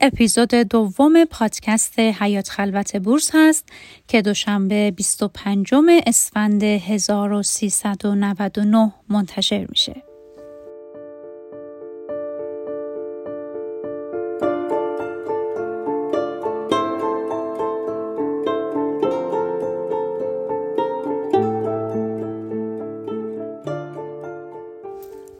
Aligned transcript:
اپیزود 0.00 0.54
دوم 0.54 1.24
پادکست 1.24 1.98
حیات 1.98 2.48
خلوت 2.48 2.96
بورس 2.96 3.30
هست 3.34 3.68
که 4.08 4.22
دوشنبه 4.22 4.90
25 4.90 5.74
اسفند 6.06 6.62
1399 6.62 8.92
منتشر 9.08 9.66
میشه. 9.68 10.02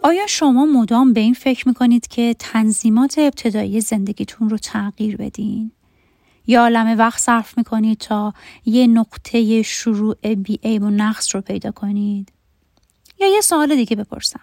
آیا 0.07 0.27
شما 0.27 0.67
مدام 0.67 1.13
به 1.13 1.21
این 1.21 1.35
فکر 1.35 1.69
می‌کنید 1.69 2.07
که 2.07 2.37
تنظیمات 2.39 3.19
ابتدایی 3.19 3.81
زندگیتون 3.81 4.51
رو 4.51 4.59
تغییر 4.59 5.17
بدین؟ 5.17 5.73
یا 6.47 6.63
عالم 6.63 6.99
وقت 6.99 7.21
صرف 7.21 7.59
می‌کنید 7.59 7.99
تا 7.99 8.35
یه 8.65 8.87
نقطه 8.87 9.63
شروع 9.63 10.35
بی 10.35 10.61
عیب 10.65 10.83
و 10.83 10.91
نقص 10.91 11.35
رو 11.35 11.41
پیدا 11.41 11.71
کنید؟ 11.71 12.33
یا 13.21 13.27
یه 13.35 13.41
سوال 13.41 13.77
دیگه 13.77 13.97
بپرسم. 13.97 14.41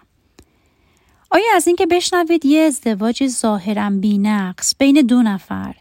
آیا 1.30 1.44
از 1.54 1.66
اینکه 1.66 1.86
بشنوید 1.86 2.44
یه 2.44 2.60
ازدواج 2.60 3.26
ظاهرا 3.26 3.90
بی 3.90 4.18
نقص 4.18 4.74
بین 4.78 5.00
دو 5.00 5.22
نفر 5.22 5.74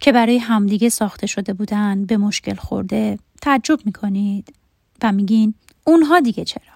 که 0.00 0.12
برای 0.12 0.38
همدیگه 0.38 0.88
ساخته 0.88 1.26
شده 1.26 1.52
بودن 1.52 2.04
به 2.04 2.16
مشکل 2.16 2.54
خورده 2.54 3.18
تعجب 3.42 3.78
می‌کنید 3.84 4.54
و 5.02 5.12
میگین 5.12 5.54
اونها 5.84 6.20
دیگه 6.20 6.44
چرا؟ 6.44 6.73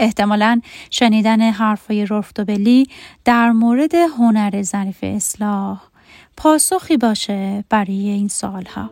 احتمالا 0.00 0.60
شنیدن 0.90 1.40
حرفای 1.40 2.06
بلی 2.44 2.86
در 3.24 3.52
مورد 3.52 3.94
هنر 3.94 4.62
ظریف 4.62 4.98
اصلاح 5.02 5.82
پاسخی 6.36 6.96
باشه 6.96 7.64
برای 7.68 8.08
این 8.08 8.28
سالها. 8.28 8.90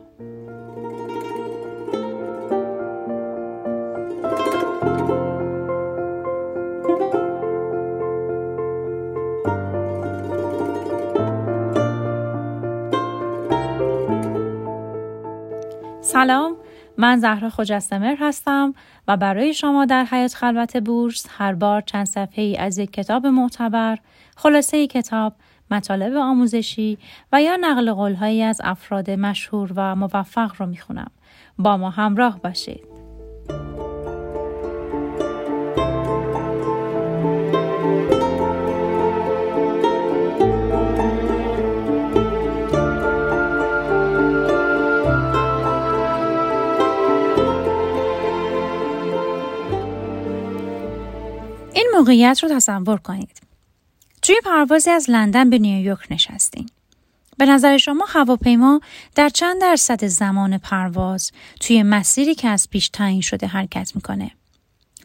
سلام 16.00 16.56
من 16.98 17.16
زهرا 17.16 17.50
خجستمر 17.50 18.16
هستم 18.20 18.74
و 19.08 19.16
برای 19.16 19.54
شما 19.54 19.84
در 19.84 20.04
حیات 20.04 20.34
خلوت 20.34 20.77
بورس 20.77 21.27
هر 21.30 21.55
بار 21.55 21.80
چند 21.80 22.06
صفحه 22.06 22.44
ای 22.44 22.56
از 22.56 22.78
یک 22.78 22.92
کتاب 22.92 23.27
معتبر، 23.27 23.98
خلاصه 24.36 24.77
ای 24.77 24.86
کتاب، 24.86 25.34
مطالب 25.70 26.16
آموزشی 26.16 26.98
و 27.32 27.42
یا 27.42 27.56
نقل 27.60 27.92
قولهایی 27.92 28.42
از 28.42 28.60
افراد 28.64 29.10
مشهور 29.10 29.72
و 29.77 29.94
موفق 29.94 30.52
رو 30.58 30.66
می‌خونم. 30.66 31.10
با 31.58 31.77
ما 31.77 31.90
همراه 31.90 32.40
باشید. 32.40 32.88
موقعیت 52.09 52.42
رو 52.42 52.48
تصور 52.48 52.97
کنید. 52.97 53.41
توی 54.23 54.37
پروازی 54.45 54.91
از 54.91 55.11
لندن 55.11 55.51
به 55.51 55.59
نیویورک 55.59 56.06
نشستین. 56.11 56.69
به 57.39 57.47
نظر 57.47 57.77
شما 57.77 58.06
هواپیما 58.09 58.81
در 59.14 59.28
چند 59.28 59.61
درصد 59.61 60.06
زمان 60.06 60.59
پرواز 60.59 61.33
توی 61.61 61.83
مسیری 61.83 62.34
که 62.34 62.48
از 62.48 62.70
پیش 62.70 62.89
تعیین 62.89 63.20
شده 63.20 63.47
حرکت 63.47 63.92
می‌کنه؟ 63.95 64.30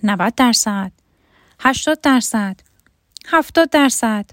90 0.03 0.35
درصد، 0.35 0.91
80 1.59 2.01
درصد، 2.01 2.55
70 3.27 3.69
درصد. 3.69 4.25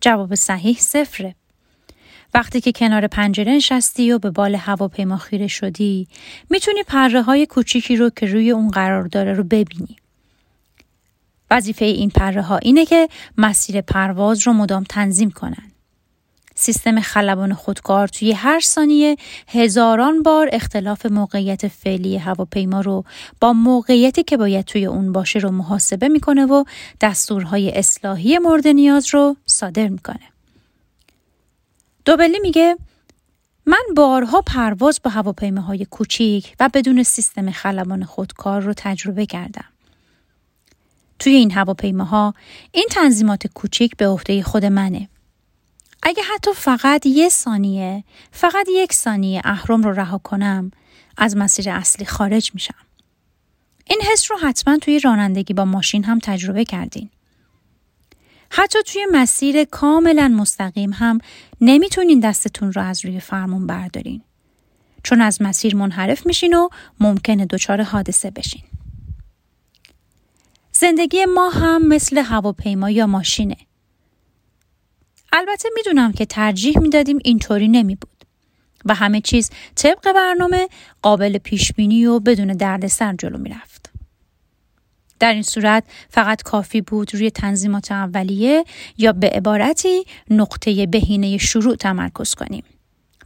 جواب 0.00 0.34
صحیح 0.34 0.78
صفره. 0.78 1.34
وقتی 2.34 2.60
که 2.60 2.72
کنار 2.72 3.06
پنجره 3.06 3.52
نشستی 3.52 4.12
و 4.12 4.18
به 4.18 4.30
بال 4.30 4.54
هواپیما 4.54 5.16
خیره 5.16 5.46
شدی 5.46 6.08
می‌تونی 6.50 6.82
پره 6.82 7.22
های 7.22 7.46
کوچیکی 7.46 7.96
رو 7.96 8.10
که 8.10 8.26
روی 8.26 8.50
اون 8.50 8.70
قرار 8.70 9.02
داره 9.02 9.32
رو 9.32 9.44
ببینی. 9.44 10.01
وظیفه 11.52 11.84
این 11.84 12.10
پره 12.10 12.42
ها 12.42 12.56
اینه 12.56 12.86
که 12.86 13.08
مسیر 13.38 13.80
پرواز 13.80 14.46
رو 14.46 14.52
مدام 14.52 14.84
تنظیم 14.88 15.30
کنن. 15.30 15.72
سیستم 16.54 17.00
خلبان 17.00 17.54
خودکار 17.54 18.08
توی 18.08 18.32
هر 18.32 18.60
ثانیه 18.60 19.16
هزاران 19.48 20.22
بار 20.22 20.48
اختلاف 20.52 21.06
موقعیت 21.06 21.68
فعلی 21.68 22.16
هواپیما 22.16 22.80
رو 22.80 23.04
با 23.40 23.52
موقعیتی 23.52 24.22
که 24.22 24.36
باید 24.36 24.64
توی 24.64 24.86
اون 24.86 25.12
باشه 25.12 25.38
رو 25.38 25.50
محاسبه 25.50 26.08
می‌کنه 26.08 26.46
و 26.46 26.64
دستورهای 27.00 27.70
اصلاحی 27.70 28.38
مورد 28.38 28.68
نیاز 28.68 29.14
رو 29.14 29.36
صادر 29.46 29.88
می‌کنه. 29.88 30.32
دوبلی 32.04 32.38
میگه 32.38 32.76
من 33.66 33.82
بارها 33.96 34.40
پرواز 34.40 35.00
با 35.04 35.10
هواپیماهای 35.10 35.84
کوچیک 35.84 36.54
و 36.60 36.70
بدون 36.74 37.02
سیستم 37.02 37.50
خلبان 37.50 38.04
خودکار 38.04 38.60
رو 38.60 38.74
تجربه 38.76 39.26
کردم. 39.26 39.71
توی 41.22 41.32
این 41.32 41.50
هواپیماها 41.50 42.34
این 42.72 42.86
تنظیمات 42.90 43.46
کوچیک 43.46 43.96
به 43.96 44.08
عهده 44.08 44.42
خود 44.42 44.64
منه. 44.64 45.08
اگه 46.02 46.22
حتی 46.34 46.50
فقط 46.54 47.06
یه 47.06 47.28
ثانیه، 47.28 48.04
فقط 48.32 48.66
یک 48.70 48.92
ثانیه 48.92 49.40
اهرم 49.44 49.82
رو 49.82 49.92
رها 49.92 50.18
کنم، 50.18 50.70
از 51.16 51.36
مسیر 51.36 51.70
اصلی 51.70 52.06
خارج 52.06 52.50
میشم. 52.54 52.74
این 53.86 54.00
حس 54.12 54.30
رو 54.30 54.38
حتما 54.38 54.78
توی 54.78 55.00
رانندگی 55.00 55.54
با 55.54 55.64
ماشین 55.64 56.04
هم 56.04 56.18
تجربه 56.22 56.64
کردین. 56.64 57.10
حتی 58.50 58.78
توی 58.86 59.06
مسیر 59.12 59.64
کاملا 59.64 60.28
مستقیم 60.28 60.92
هم 60.92 61.18
نمی‌تونین 61.60 62.20
دستتون 62.20 62.72
رو 62.72 62.82
از 62.82 63.04
روی 63.04 63.20
فرمون 63.20 63.66
بردارین. 63.66 64.22
چون 65.02 65.20
از 65.20 65.42
مسیر 65.42 65.76
منحرف 65.76 66.26
میشین 66.26 66.54
و 66.54 66.68
ممکنه 67.00 67.46
دچار 67.46 67.82
حادثه 67.82 68.30
بشین. 68.30 68.62
زندگی 70.82 71.24
ما 71.24 71.48
هم 71.48 71.88
مثل 71.88 72.18
هواپیما 72.18 72.90
یا 72.90 73.06
ماشینه. 73.06 73.56
البته 75.32 75.68
می‌دونم 75.74 76.12
که 76.12 76.26
ترجیح 76.26 76.78
می‌دادیم 76.78 77.18
اینطوری 77.24 77.68
نمی 77.68 77.94
بود 77.94 78.24
و 78.84 78.94
همه 78.94 79.20
چیز 79.20 79.50
طبق 79.74 80.12
برنامه 80.12 80.68
قابل 81.02 81.38
پیش 81.38 81.72
بینی 81.72 82.06
و 82.06 82.20
بدون 82.20 82.46
دردسر 82.46 83.14
جلو 83.14 83.38
می‌رفت. 83.38 83.90
در 85.18 85.32
این 85.32 85.42
صورت 85.42 85.84
فقط 86.10 86.42
کافی 86.42 86.80
بود 86.80 87.14
روی 87.14 87.30
تنظیمات 87.30 87.92
اولیه 87.92 88.64
یا 88.98 89.12
به 89.12 89.28
عبارتی 89.28 90.04
نقطه 90.30 90.86
بهینه 90.86 91.38
شروع 91.38 91.76
تمرکز 91.76 92.34
کنیم. 92.34 92.64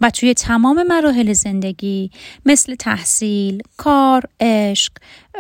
و 0.01 0.11
توی 0.11 0.35
تمام 0.35 0.83
مراحل 0.83 1.33
زندگی 1.33 2.11
مثل 2.47 2.75
تحصیل، 2.75 3.63
کار، 3.77 4.23
عشق 4.41 4.93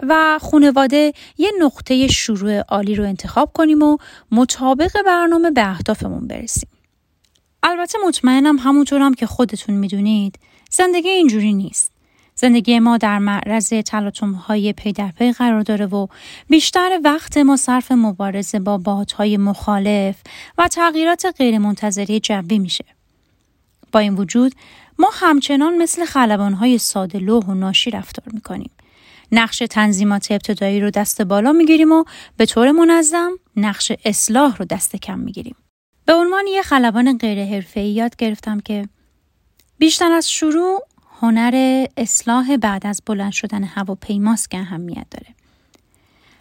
و 0.03 0.39
خانواده 0.43 1.13
یه 1.39 1.53
نقطه 1.61 2.07
شروع 2.07 2.61
عالی 2.61 2.95
رو 2.95 3.05
انتخاب 3.05 3.51
کنیم 3.55 3.83
و 3.83 3.97
مطابق 4.31 5.03
برنامه 5.07 5.51
به 5.51 5.71
اهدافمون 5.71 6.27
برسیم. 6.27 6.69
البته 7.63 7.99
مطمئنم 8.07 8.59
همونطورم 8.59 9.15
که 9.15 9.27
خودتون 9.27 9.75
می‌دونید 9.75 10.39
زندگی 10.71 11.09
اینجوری 11.09 11.53
نیست. 11.53 11.93
زندگی 12.35 12.79
ما 12.79 12.97
در 12.97 13.19
معرض 13.19 13.69
تلاطم 13.69 14.33
های 14.33 14.73
پی 14.73 14.93
در 14.93 15.11
پی 15.19 15.33
قرار 15.33 15.63
داره 15.63 15.87
و 15.87 16.07
بیشتر 16.49 17.01
وقت 17.05 17.37
ما 17.37 17.57
صرف 17.57 17.93
مبارزه 17.93 18.59
با 18.59 18.79
بادهای 18.79 19.37
مخالف 19.37 20.17
و 20.59 20.69
تغییرات 20.69 21.27
غیرمنتظره 21.39 22.21
جوی 22.21 22.59
میشه. 22.59 22.96
این 23.99 24.15
وجود 24.15 24.53
ما 24.99 25.11
همچنان 25.13 25.79
مثل 25.79 26.05
خلبانهای 26.05 26.79
ساده 26.79 27.19
لوح 27.19 27.45
و 27.45 27.55
ناشی 27.55 27.91
رفتار 27.91 28.35
می‌کنیم. 28.35 28.71
نقش 29.33 29.59
تنظیمات 29.71 30.31
ابتدایی 30.31 30.81
رو 30.81 30.91
دست 30.91 31.23
بالا 31.23 31.53
می‌گیریم 31.53 31.93
و 31.93 32.05
به 32.37 32.47
طور 32.47 32.71
منظم 32.71 33.31
نقش 33.57 33.93
اصلاح 34.05 34.57
رو 34.57 34.65
دست 34.65 34.97
کم 34.97 35.19
می‌گیریم. 35.19 35.57
به 36.05 36.15
عنوان 36.15 36.47
یه 36.47 36.63
خلبان 36.63 37.19
غیر 37.19 37.67
یاد 37.77 38.17
گرفتم 38.17 38.61
که 38.61 38.89
بیشتر 39.79 40.13
از 40.13 40.31
شروع 40.31 40.87
هنر 41.21 41.87
اصلاح 41.97 42.57
بعد 42.57 42.87
از 42.87 43.03
بلند 43.07 43.33
شدن 43.33 43.65
هواپیماست 43.65 44.51
که 44.51 44.59
اهمیت 44.59 45.07
داره. 45.11 45.35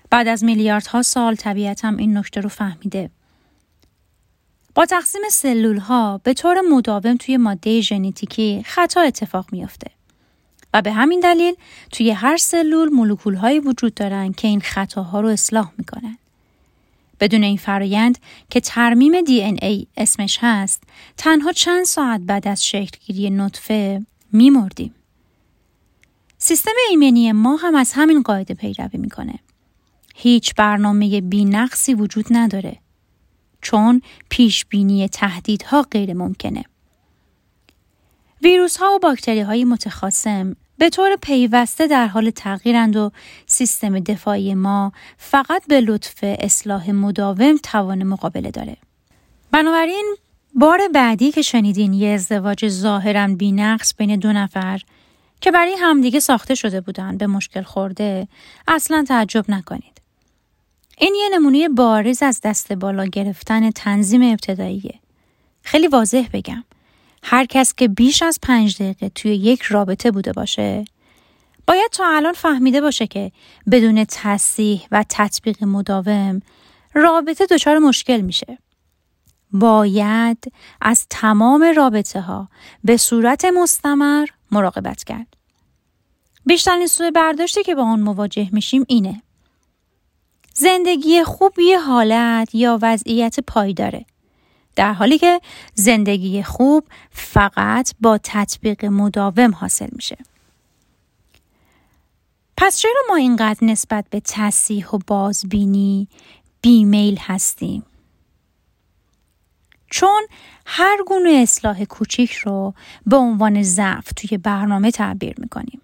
بعد 0.09 0.27
از 0.27 0.43
میلیاردها 0.43 1.01
سال 1.01 1.35
طبیعتم 1.35 1.97
این 1.97 2.17
نکته 2.17 2.41
رو 2.41 2.49
فهمیده 2.49 3.09
با 4.75 4.85
تقسیم 4.85 5.21
سلول 5.31 5.77
ها 5.77 6.21
به 6.23 6.33
طور 6.33 6.61
مداوم 6.61 7.17
توی 7.17 7.37
ماده 7.37 7.81
ژنتیکی 7.81 8.63
خطا 8.65 9.01
اتفاق 9.01 9.45
میافته 9.51 9.91
و 10.73 10.81
به 10.81 10.91
همین 10.91 11.19
دلیل 11.19 11.55
توی 11.91 12.11
هر 12.11 12.37
سلول 12.37 12.89
مولکول 12.89 13.35
هایی 13.35 13.59
وجود 13.59 13.93
دارن 13.93 14.33
که 14.33 14.47
این 14.47 14.61
خطاها 14.61 15.21
رو 15.21 15.27
اصلاح 15.27 15.71
می‌کنن. 15.77 16.17
بدون 17.19 17.43
این 17.43 17.57
فرایند 17.57 18.17
که 18.49 18.59
ترمیم 18.59 19.21
دی 19.21 19.41
ای 19.41 19.87
اسمش 19.97 20.37
هست 20.41 20.83
تنها 21.17 21.51
چند 21.51 21.85
ساعت 21.85 22.21
بعد 22.21 22.47
از 22.47 22.67
شکلگیری 22.67 23.29
نطفه 23.29 24.05
میمردیم. 24.31 24.95
سیستم 26.37 26.71
ایمنی 26.89 27.31
ما 27.31 27.55
هم 27.55 27.75
از 27.75 27.91
همین 27.93 28.21
قاعده 28.21 28.53
پیروی 28.53 28.97
می‌کنه. 28.97 29.39
هیچ 30.15 30.55
برنامه 30.55 31.21
بینقصی 31.21 31.93
وجود 31.93 32.25
نداره. 32.31 32.77
چون 33.65 34.01
پیش 34.29 34.65
بینی 34.65 35.07
تهدیدها 35.07 35.81
غیر 35.81 36.13
ممکنه. 36.13 36.63
ویروس 38.41 38.77
ها 38.77 38.95
و 38.95 38.99
باکتری 38.99 39.41
های 39.41 39.63
متخاصم 39.63 40.55
به 40.77 40.89
طور 40.89 41.15
پیوسته 41.21 41.87
در 41.87 42.07
حال 42.07 42.29
تغییرند 42.29 42.95
و 42.95 43.11
سیستم 43.45 43.99
دفاعی 43.99 44.55
ما 44.55 44.91
فقط 45.17 45.67
به 45.67 45.81
لطف 45.81 46.19
اصلاح 46.21 46.91
مداوم 46.91 47.57
توان 47.63 48.03
مقابله 48.03 48.51
داره. 48.51 48.77
بنابراین 49.51 50.15
بار 50.55 50.79
بعدی 50.93 51.31
که 51.31 51.41
شنیدین 51.41 51.93
یه 51.93 52.09
ازدواج 52.09 52.67
ظاهرا 52.67 53.27
بینقص 53.27 53.93
بین 53.97 54.15
دو 54.15 54.33
نفر 54.33 54.81
که 55.41 55.51
برای 55.51 55.75
همدیگه 55.79 56.19
ساخته 56.19 56.55
شده 56.55 56.81
بودن 56.81 57.17
به 57.17 57.27
مشکل 57.27 57.61
خورده 57.61 58.27
اصلا 58.67 59.05
تعجب 59.07 59.45
نکنید. 59.49 59.94
این 60.97 61.15
یه 61.15 61.29
نمونه 61.33 61.69
بارز 61.69 62.23
از 62.23 62.41
دست 62.43 62.73
بالا 62.73 63.05
گرفتن 63.05 63.71
تنظیم 63.71 64.31
ابتداییه. 64.31 64.99
خیلی 65.61 65.87
واضح 65.87 66.27
بگم. 66.33 66.63
هر 67.23 67.45
کس 67.45 67.73
که 67.73 67.87
بیش 67.87 68.23
از 68.23 68.39
پنج 68.41 68.75
دقیقه 68.75 69.09
توی 69.09 69.35
یک 69.35 69.61
رابطه 69.61 70.11
بوده 70.11 70.31
باشه 70.31 70.85
باید 71.67 71.91
تا 71.91 72.03
الان 72.07 72.33
فهمیده 72.33 72.81
باشه 72.81 73.07
که 73.07 73.31
بدون 73.71 74.05
تصیح 74.09 74.87
و 74.91 75.05
تطبیق 75.09 75.63
مداوم 75.63 76.41
رابطه 76.93 77.45
دچار 77.45 77.79
مشکل 77.79 78.21
میشه. 78.21 78.57
باید 79.51 80.51
از 80.81 81.05
تمام 81.09 81.63
رابطه 81.75 82.21
ها 82.21 82.49
به 82.83 82.97
صورت 82.97 83.45
مستمر 83.45 84.25
مراقبت 84.51 85.03
کرد. 85.03 85.27
بیشترین 86.45 86.87
سوء 86.87 87.11
برداشتی 87.11 87.63
که 87.63 87.75
با 87.75 87.83
آن 87.83 87.99
مواجه 87.99 88.49
میشیم 88.51 88.85
اینه. 88.87 89.21
زندگی 90.57 91.23
خوب 91.23 91.59
یه 91.59 91.79
حالت 91.79 92.55
یا 92.55 92.79
وضعیت 92.81 93.39
پایداره. 93.39 94.05
در 94.75 94.93
حالی 94.93 95.17
که 95.17 95.41
زندگی 95.73 96.43
خوب 96.43 96.83
فقط 97.11 97.93
با 98.01 98.19
تطبیق 98.23 98.85
مداوم 98.85 99.55
حاصل 99.55 99.87
میشه. 99.91 100.17
پس 102.57 102.77
چرا 102.77 103.01
ما 103.09 103.15
اینقدر 103.15 103.59
نسبت 103.61 104.05
به 104.09 104.21
تصیح 104.25 104.89
و 104.89 104.99
بازبینی 105.07 106.07
بیمیل 106.61 107.17
هستیم؟ 107.21 107.83
چون 109.89 110.27
هر 110.65 110.97
گونه 111.07 111.29
اصلاح 111.29 111.83
کوچیک 111.83 112.31
رو 112.31 112.73
به 113.05 113.15
عنوان 113.15 113.63
ضعف 113.63 114.13
توی 114.15 114.37
برنامه 114.37 114.91
تعبیر 114.91 115.35
می‌کنیم. 115.37 115.81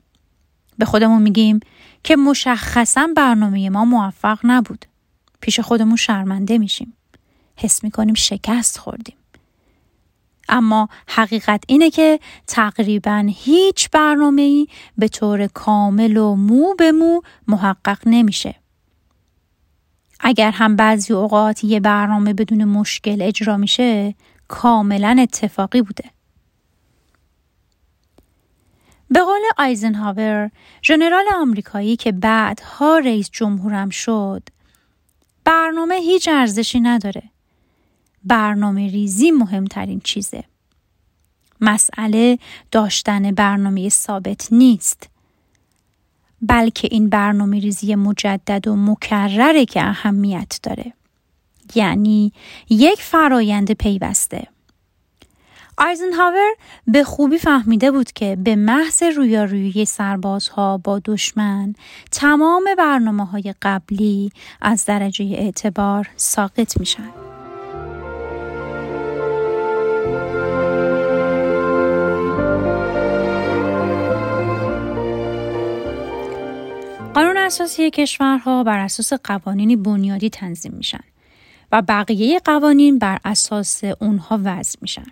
به 0.78 0.86
خودمون 0.86 1.22
میگیم 1.22 1.60
که 2.04 2.16
مشخصا 2.16 3.08
برنامه 3.16 3.70
ما 3.70 3.86
موفق 3.86 4.40
نبود. 4.44 4.86
پیش 5.42 5.60
خودمون 5.60 5.96
شرمنده 5.96 6.58
میشیم. 6.58 6.94
حس 7.56 7.84
می‌کنیم 7.84 8.14
شکست 8.14 8.78
خوردیم. 8.78 9.16
اما 10.50 10.90
حقیقت 11.08 11.64
اینه 11.68 11.90
که 11.90 12.20
تقریبا 12.48 13.26
هیچ 13.30 13.90
برنامه 13.90 14.42
ای 14.42 14.68
به 14.98 15.08
طور 15.08 15.48
کامل 15.48 16.18
و 16.18 16.36
مو 16.36 16.76
به 16.76 16.92
مو 16.92 17.22
محقق 17.48 18.00
نمیشه. 18.06 18.56
اگر 20.20 20.52
هم 20.52 20.76
بعضی 20.76 21.14
اوقات 21.14 21.64
یه 21.64 21.80
برنامه 21.80 22.34
بدون 22.34 22.64
مشکل 22.64 23.22
اجرا 23.22 23.58
میشه 23.58 24.16
کاملا 24.48 25.18
اتفاقی 25.20 25.82
بوده. 25.82 26.04
به 29.12 29.20
قول 29.20 29.42
آیزنهاور 29.58 30.52
ژنرال 30.84 31.26
آمریکایی 31.36 31.96
که 31.96 32.12
بعدها 32.12 32.98
رئیس 32.98 33.30
جمهورم 33.32 33.90
شد 33.90 34.44
برنامه 35.44 35.96
هیچ 35.96 36.28
ارزشی 36.28 36.80
نداره. 36.80 37.24
برنامه 38.24 38.88
ریزی 38.88 39.32
مهمترین 39.32 40.02
چیزه. 40.04 40.44
مسئله 41.62 42.40
داشتن 42.72 43.32
برنامه 43.32 43.90
ثابت 43.90 44.48
نیست. 44.54 45.10
بلکه 46.42 46.88
این 46.92 47.10
برنامه 47.10 47.60
ریزی 47.60 47.96
مجدد 47.96 48.68
و 48.68 48.76
مکرره 48.76 49.66
که 49.66 49.84
اهمیت 49.84 50.60
داره. 50.64 50.94
یعنی 51.76 52.34
یک 52.70 53.02
فرایند 53.02 53.72
پیوسته. 53.72 54.48
آیزنهاور 55.78 56.52
به 56.88 57.04
خوبی 57.04 57.38
فهمیده 57.38 57.92
بود 57.92 58.12
که 58.12 58.38
به 58.44 58.56
محض 58.56 59.04
رویارویی 59.04 59.86
سربازها 59.86 60.78
با 60.78 61.02
دشمن 61.06 61.74
تمام 62.12 62.64
برنامه 62.78 63.26
های 63.26 63.54
قبلی 63.62 64.32
از 64.62 64.86
درجه 64.86 65.26
اعتبار 65.26 66.10
ساقط 66.16 66.80
میشن. 66.80 67.10
قانون 77.14 77.38
اساسی 77.38 77.90
کشورها 77.90 78.64
بر 78.64 78.80
اساس 78.80 79.14
قوانینی 79.14 79.76
بنیادی 79.76 80.30
تنظیم 80.30 80.74
میشن 80.74 81.04
و 81.72 81.82
بقیه 81.82 82.40
قوانین 82.40 83.00
بر 83.00 83.18
اساس 83.26 83.84
اونها 84.00 84.40
وضع 84.44 84.80
میشن. 84.82 85.06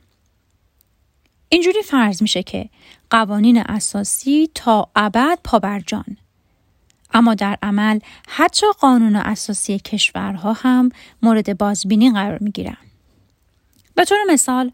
اینجوری 1.49 1.81
فرض 1.81 2.21
میشه 2.21 2.43
که 2.43 2.69
قوانین 3.09 3.57
اساسی 3.57 4.49
تا 4.55 4.89
ابد 4.95 5.39
پابرجان 5.43 6.17
اما 7.13 7.33
در 7.33 7.57
عمل 7.63 7.99
حتی 8.27 8.65
قانون 8.79 9.15
اساسی 9.15 9.79
کشورها 9.79 10.53
هم 10.53 10.89
مورد 11.21 11.57
بازبینی 11.57 12.11
قرار 12.11 12.37
می‌گیرن. 12.41 12.77
به 13.95 14.05
طور 14.05 14.17
مثال 14.29 14.71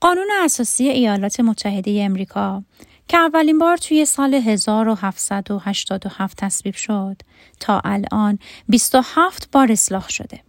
قانون 0.00 0.28
اساسی 0.44 0.88
ایالات 0.88 1.40
متحده 1.40 2.02
امریکا 2.04 2.62
که 3.08 3.16
اولین 3.16 3.58
بار 3.58 3.76
توی 3.76 4.04
سال 4.04 4.34
1787 4.34 6.36
تصویب 6.36 6.74
شد 6.74 7.16
تا 7.60 7.80
الان 7.84 8.38
27 8.68 9.48
بار 9.52 9.72
اصلاح 9.72 10.08
شده. 10.08 10.40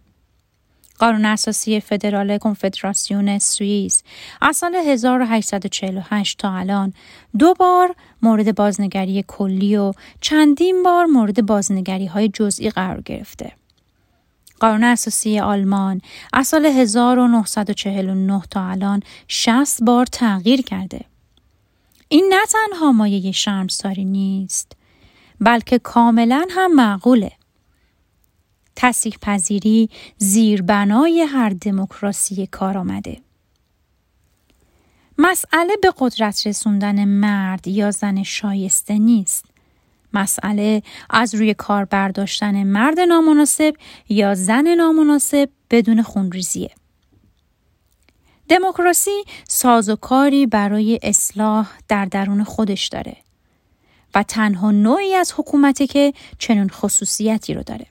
قانون 0.99 1.25
اساسی 1.25 1.79
فدرال 1.79 2.37
کنفدراسیون 2.37 3.39
سوئیس 3.39 4.03
از 4.41 4.57
سال 4.57 4.75
1848 4.75 6.37
تا 6.37 6.53
الان 6.53 6.93
دو 7.39 7.53
بار 7.53 7.95
مورد 8.21 8.55
بازنگری 8.55 9.23
کلی 9.27 9.77
و 9.77 9.93
چندین 10.21 10.83
بار 10.83 11.05
مورد 11.05 11.45
بازنگری 11.45 12.05
های 12.05 12.29
جزئی 12.29 12.69
قرار 12.69 13.01
گرفته. 13.01 13.51
قانون 14.59 14.83
اساسی 14.83 15.39
آلمان 15.39 16.01
از 16.33 16.47
سال 16.47 16.65
1949 16.65 18.41
تا 18.51 18.67
الان 18.67 19.03
60 19.27 19.83
بار 19.83 20.05
تغییر 20.05 20.61
کرده. 20.61 21.01
این 22.07 22.33
نه 22.33 22.45
تنها 22.45 22.91
مایه 22.91 23.31
شرمساری 23.31 24.05
نیست 24.05 24.71
بلکه 25.39 25.79
کاملا 25.79 26.47
هم 26.49 26.75
معقوله. 26.75 27.31
تصیح 28.81 29.13
پذیری 29.21 29.89
زیربنای 30.17 31.21
هر 31.21 31.49
دموکراسی 31.49 32.47
کار 32.47 32.77
آمده. 32.77 33.17
مسئله 35.17 35.77
به 35.81 35.93
قدرت 35.97 36.47
رسوندن 36.47 37.05
مرد 37.05 37.67
یا 37.67 37.91
زن 37.91 38.23
شایسته 38.23 38.97
نیست. 38.97 39.45
مسئله 40.13 40.83
از 41.09 41.35
روی 41.35 41.53
کار 41.53 41.85
برداشتن 41.85 42.63
مرد 42.63 42.99
نامناسب 42.99 43.73
یا 44.09 44.35
زن 44.35 44.67
نامناسب 44.67 45.49
بدون 45.71 46.01
خونریزیه. 46.01 46.71
دموکراسی 48.49 49.23
سازوکاری 49.47 50.45
برای 50.45 50.99
اصلاح 51.03 51.69
در 51.87 52.05
درون 52.05 52.43
خودش 52.43 52.87
داره 52.87 53.17
و 54.15 54.23
تنها 54.23 54.71
نوعی 54.71 55.15
از 55.15 55.33
حکومتی 55.37 55.87
که 55.87 56.13
چنین 56.37 56.69
خصوصیتی 56.69 57.53
رو 57.53 57.63
داره. 57.63 57.85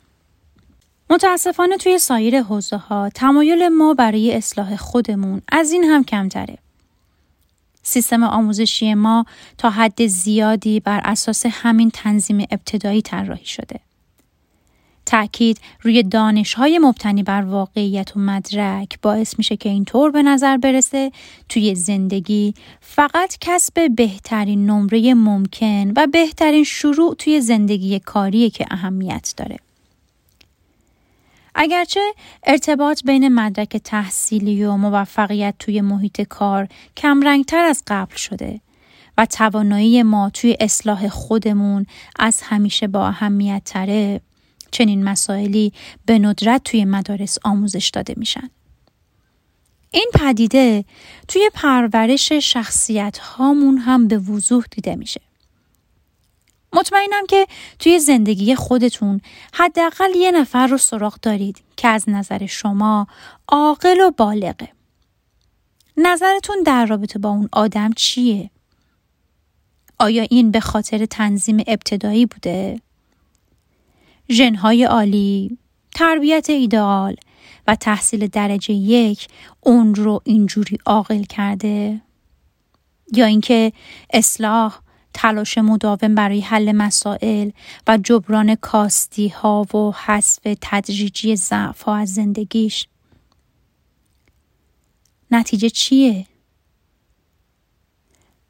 متاسفانه 1.11 1.77
توی 1.77 1.99
سایر 1.99 2.43
حوزه 2.43 2.77
ها 2.77 3.11
تمایل 3.15 3.69
ما 3.69 3.95
برای 3.95 4.35
اصلاح 4.35 4.77
خودمون 4.77 5.43
از 5.53 5.73
این 5.73 5.85
هم 5.85 6.05
کمتره. 6.05 6.59
سیستم 7.83 8.23
آموزشی 8.23 8.95
ما 8.95 9.27
تا 9.59 9.71
حد 9.71 10.07
زیادی 10.07 10.81
بر 10.81 11.01
اساس 11.05 11.47
همین 11.51 11.91
تنظیم 11.91 12.47
ابتدایی 12.51 13.03
طراحی 13.03 13.47
شده. 13.47 13.81
تأکید 15.07 15.61
روی 15.83 16.03
دانش 16.03 16.55
های 16.55 16.79
مبتنی 16.79 17.23
بر 17.23 17.43
واقعیت 17.43 18.17
و 18.17 18.21
مدرک 18.21 18.99
باعث 19.03 19.35
میشه 19.39 19.57
که 19.57 19.69
اینطور 19.69 20.11
به 20.11 20.23
نظر 20.23 20.57
برسه 20.57 21.13
توی 21.49 21.75
زندگی 21.75 22.55
فقط 22.81 23.37
کسب 23.41 23.95
بهترین 23.97 24.67
نمره 24.71 25.15
ممکن 25.15 25.93
و 25.97 26.07
بهترین 26.13 26.65
شروع 26.65 27.15
توی 27.15 27.41
زندگی 27.41 27.99
کاری 27.99 28.51
که 28.51 28.67
اهمیت 28.71 29.35
داره. 29.37 29.59
اگرچه 31.61 32.01
ارتباط 32.43 33.03
بین 33.05 33.29
مدرک 33.29 33.77
تحصیلی 33.77 34.65
و 34.65 34.77
موفقیت 34.77 35.55
توی 35.59 35.81
محیط 35.81 36.21
کار 36.21 36.69
کمرنگتر 36.97 37.65
از 37.65 37.83
قبل 37.87 38.17
شده 38.17 38.61
و 39.19 39.27
توانایی 39.27 40.03
ما 40.03 40.31
توی 40.31 40.57
اصلاح 40.61 41.09
خودمون 41.09 41.87
از 42.19 42.43
همیشه 42.43 42.87
با 42.87 43.07
اهمیت 43.07 43.63
تره 43.65 44.21
چنین 44.71 45.05
مسائلی 45.05 45.73
به 46.07 46.19
ندرت 46.19 46.65
توی 46.65 46.85
مدارس 46.85 47.39
آموزش 47.45 47.91
داده 47.95 48.15
میشن. 48.17 48.51
این 49.91 50.11
پدیده 50.15 50.85
توی 51.29 51.51
پرورش 51.55 52.33
شخصیت 52.33 53.19
هامون 53.19 53.79
هم 53.79 54.09
به 54.09 54.19
وضوح 54.19 54.65
دیده 54.71 54.97
میشه. 54.97 55.21
مطمئنم 56.79 57.27
که 57.29 57.47
توی 57.79 57.99
زندگی 57.99 58.55
خودتون 58.55 59.21
حداقل 59.53 60.15
یه 60.17 60.31
نفر 60.31 60.67
رو 60.67 60.79
سراغ 60.79 61.21
دارید 61.23 61.63
که 61.77 61.89
از 61.89 62.09
نظر 62.09 62.47
شما 62.47 63.07
عاقل 63.49 64.01
و 64.01 64.11
بالغه. 64.11 64.69
نظرتون 65.97 66.63
در 66.67 66.87
رابطه 66.87 67.19
با 67.19 67.29
اون 67.29 67.49
آدم 67.53 67.93
چیه؟ 67.93 68.51
آیا 69.99 70.27
این 70.31 70.51
به 70.51 70.61
خاطر 70.61 71.07
تنظیم 71.07 71.65
ابتدایی 71.67 72.27
بوده؟ 72.27 72.81
ژنهای 74.31 74.85
عالی، 74.85 75.59
تربیت 75.95 76.51
ایدئال 76.51 77.17
و 77.67 77.75
تحصیل 77.75 78.27
درجه 78.27 78.75
یک 78.75 79.29
اون 79.61 79.95
رو 79.95 80.21
اینجوری 80.25 80.79
عاقل 80.87 81.23
کرده؟ 81.23 82.01
یا 83.13 83.27
اینکه 83.27 83.73
اصلاح 84.13 84.79
تلاش 85.15 85.59
مداوم 85.59 86.15
برای 86.15 86.41
حل 86.41 86.73
مسائل 86.73 87.51
و 87.87 87.99
جبران 88.05 88.55
کاستی 88.55 89.29
ها 89.29 89.67
و 89.75 89.93
حذف 89.93 90.41
تدریجی 90.61 91.37
ضعف 91.37 91.83
ها 91.83 91.97
از 91.97 92.15
زندگیش 92.15 92.89
نتیجه 95.31 95.71
چیه؟ 95.71 96.27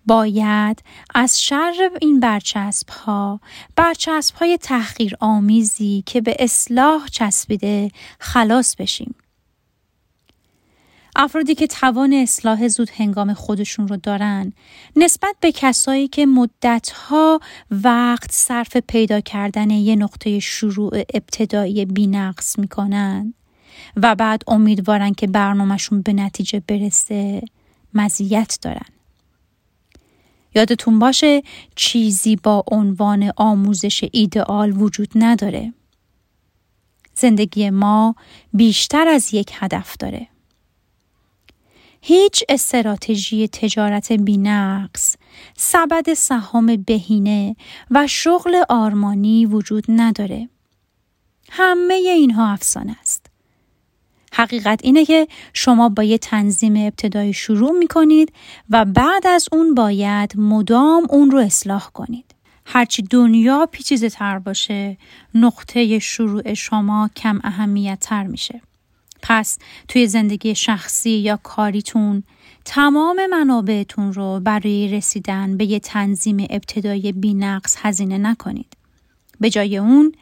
باید 0.07 0.83
از 1.15 1.43
شر 1.43 1.91
این 2.01 2.21
برچسب 2.21 2.89
ها 2.89 3.41
برچسب 3.77 4.35
های 4.35 4.59
تحقیر 4.59 5.17
آمیزی 5.21 6.03
که 6.07 6.21
به 6.21 6.37
اصلاح 6.39 7.09
چسبیده 7.09 7.91
خلاص 8.19 8.77
بشیم. 8.77 9.15
افرادی 11.21 11.55
که 11.55 11.67
توان 11.67 12.13
اصلاح 12.13 12.69
زود 12.69 12.91
هنگام 12.97 13.35
خودشون 13.35 13.89
رو 13.89 13.97
دارن 13.97 14.53
نسبت 14.97 15.37
به 15.41 15.53
کسایی 15.53 16.09
که 16.09 16.27
مدتها 16.27 17.41
وقت 17.71 18.33
صرف 18.33 18.77
پیدا 18.77 19.21
کردن 19.21 19.71
یه 19.71 19.97
نقطه 19.97 20.39
شروع 20.39 21.03
ابتدایی 21.15 21.85
بینقص 21.85 22.59
می‌کنن 22.59 23.35
و 23.97 24.15
بعد 24.15 24.43
امیدوارن 24.47 25.15
که 25.15 25.27
برنامهشون 25.27 26.03
به 26.03 26.13
نتیجه 26.13 26.63
برسه 26.67 27.43
مزیت 27.95 28.59
دارن. 28.63 28.89
یادتون 30.55 30.99
باشه 30.99 31.43
چیزی 31.75 32.37
با 32.37 32.65
عنوان 32.71 33.33
آموزش 33.37 34.05
ایدئال 34.13 34.77
وجود 34.77 35.09
نداره. 35.15 35.73
زندگی 37.15 37.71
ما 37.71 38.15
بیشتر 38.53 39.09
از 39.09 39.35
یک 39.35 39.51
هدف 39.55 39.97
داره. 39.97 40.29
هیچ 42.01 42.45
استراتژی 42.49 43.49
تجارت 43.49 44.13
بینقص، 44.13 45.17
سبد 45.57 46.15
سهام 46.15 46.77
بهینه 46.77 47.57
و 47.91 48.07
شغل 48.07 48.63
آرمانی 48.69 49.47
وجود 49.47 49.85
نداره. 49.89 50.49
همه 51.51 51.95
اینها 51.95 52.53
افسانه 52.53 52.97
است. 53.01 53.27
حقیقت 54.33 54.81
اینه 54.85 55.05
که 55.05 55.29
شما 55.53 55.89
با 55.89 56.03
یه 56.03 56.19
تنظیم 56.19 56.77
ابتدایی 56.77 57.33
شروع 57.33 57.79
می 57.79 57.87
کنید 57.87 58.33
و 58.71 58.85
بعد 58.85 59.27
از 59.27 59.49
اون 59.53 59.75
باید 59.75 60.33
مدام 60.37 61.07
اون 61.11 61.31
رو 61.31 61.39
اصلاح 61.39 61.91
کنید. 61.95 62.35
هرچی 62.67 63.03
دنیا 63.03 63.69
پیچیزه 63.73 64.11
تر 64.11 64.39
باشه 64.39 64.99
نقطه 65.35 65.99
شروع 65.99 66.55
شما 66.55 67.11
کم 67.17 67.41
اهمیت 67.45 67.99
تر 68.01 68.27
میشه. 68.27 68.61
پس 69.23 69.59
توی 69.89 70.07
زندگی 70.07 70.55
شخصی 70.55 71.11
یا 71.11 71.39
کاریتون 71.43 72.23
تمام 72.65 73.27
منابعتون 73.27 74.13
رو 74.13 74.41
برای 74.41 74.89
رسیدن 74.89 75.57
به 75.57 75.65
یه 75.65 75.81
تنظیم 75.81 76.47
ابتدایی 76.51 77.13
بینقص 77.13 77.77
هزینه 77.79 78.19
نکنید. 78.19 78.77
به 79.41 79.51
جای 79.51 79.79
اون 79.79 80.13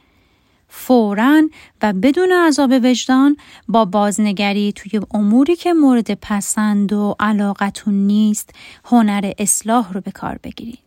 فورا 0.68 1.42
و 1.82 1.92
بدون 1.92 2.32
عذاب 2.32 2.70
وجدان 2.82 3.36
با 3.68 3.84
بازنگری 3.84 4.72
توی 4.72 5.00
اموری 5.14 5.56
که 5.56 5.72
مورد 5.72 6.14
پسند 6.14 6.92
و 6.92 7.14
علاقتون 7.20 7.94
نیست 7.94 8.50
هنر 8.84 9.32
اصلاح 9.38 9.92
رو 9.92 10.00
به 10.00 10.10
کار 10.10 10.38
بگیرید. 10.42 10.86